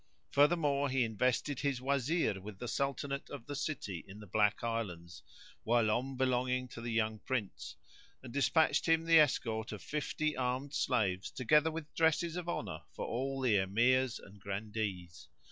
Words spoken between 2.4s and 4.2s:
with the Sultanate of the City in